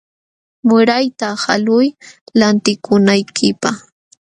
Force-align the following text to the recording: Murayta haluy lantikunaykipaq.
Murayta 0.67 1.27
haluy 1.43 1.87
lantikunaykipaq. 2.39 3.75